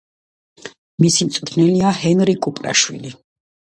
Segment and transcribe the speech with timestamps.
[1.03, 3.13] მისი მწვრთნელია ჰენრი კუპრაშვილი.